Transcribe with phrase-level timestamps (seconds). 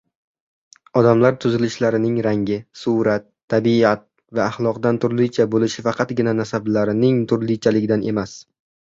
[0.99, 4.01] Odamlar tuzilishlarining rangi, suvrat, tabiat
[4.37, 8.35] va axloqda turlicha bo‘lishi faqatgina nasablarining turlichaligidan emas